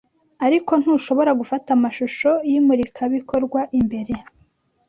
ariko 0.45 0.71
ntushobora 0.81 1.31
gufata 1.39 1.69
amashusho 1.77 2.29
yimurikabikorwa 2.49 3.61
imbere. 3.79 4.13